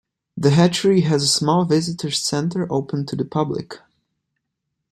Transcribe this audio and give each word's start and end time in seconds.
The 0.35 0.49
hatchery 0.49 1.01
has 1.01 1.21
a 1.21 1.27
small 1.27 1.63
visitors' 1.63 2.17
center, 2.17 2.65
open 2.73 3.05
to 3.05 3.15
the 3.15 3.23
public. 3.23 3.75